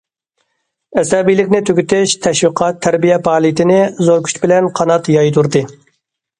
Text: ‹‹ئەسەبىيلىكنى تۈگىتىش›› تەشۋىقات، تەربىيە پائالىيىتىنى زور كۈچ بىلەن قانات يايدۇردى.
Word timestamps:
‹‹ئەسەبىيلىكنى 1.01 1.59
تۈگىتىش›› 1.71 2.15
تەشۋىقات، 2.25 2.81
تەربىيە 2.87 3.21
پائالىيىتىنى 3.29 3.79
زور 4.09 4.27
كۈچ 4.31 4.43
بىلەن 4.47 4.73
قانات 4.81 5.15
يايدۇردى. 5.21 5.67